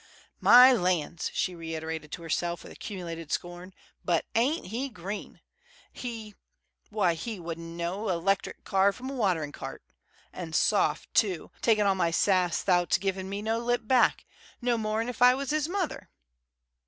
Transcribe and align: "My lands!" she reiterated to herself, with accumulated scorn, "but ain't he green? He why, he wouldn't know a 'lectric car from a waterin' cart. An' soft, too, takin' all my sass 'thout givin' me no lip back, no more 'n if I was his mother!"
"My 0.39 0.73
lands!" 0.73 1.29
she 1.31 1.53
reiterated 1.53 2.11
to 2.13 2.23
herself, 2.23 2.63
with 2.63 2.71
accumulated 2.71 3.31
scorn, 3.31 3.71
"but 4.03 4.25
ain't 4.33 4.65
he 4.65 4.89
green? 4.89 5.41
He 5.93 6.33
why, 6.89 7.13
he 7.13 7.39
wouldn't 7.39 7.77
know 7.77 8.09
a 8.09 8.17
'lectric 8.17 8.63
car 8.63 8.93
from 8.93 9.11
a 9.11 9.15
waterin' 9.15 9.51
cart. 9.51 9.83
An' 10.33 10.53
soft, 10.53 11.13
too, 11.13 11.51
takin' 11.61 11.85
all 11.85 11.93
my 11.93 12.09
sass 12.09 12.63
'thout 12.63 12.97
givin' 12.99 13.29
me 13.29 13.43
no 13.43 13.59
lip 13.59 13.85
back, 13.87 14.25
no 14.59 14.75
more 14.75 15.01
'n 15.01 15.07
if 15.07 15.21
I 15.21 15.35
was 15.35 15.51
his 15.51 15.69
mother!" 15.69 16.09